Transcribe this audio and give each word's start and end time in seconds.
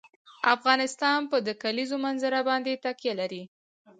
افغانستان 0.55 1.19
په 1.31 1.37
د 1.47 1.49
کلیزو 1.63 1.97
منظره 2.05 2.39
باندې 2.49 2.81
تکیه 2.85 3.13
لري. 3.19 3.43